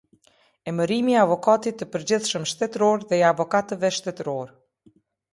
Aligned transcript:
Emërimi 0.69 1.11
i 1.15 1.17
Avokatit 1.23 1.75
të 1.81 1.87
Përgjithshëm 1.95 2.47
Shtetëror 2.51 3.05
dhe 3.11 3.19
i 3.19 3.23
Avokatëve 3.27 3.93
Shtetëror. 3.99 4.55